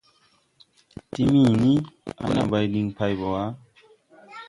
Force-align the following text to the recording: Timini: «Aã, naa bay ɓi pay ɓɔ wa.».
Timini: 1.11 1.73
«Aã, 2.21 2.29
naa 2.35 2.49
bay 2.51 2.65
ɓi 2.71 2.79
pay 2.97 3.13
ɓɔ 3.19 3.27
wa.». 3.33 3.43